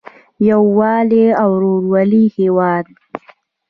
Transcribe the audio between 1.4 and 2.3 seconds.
او ورورولۍ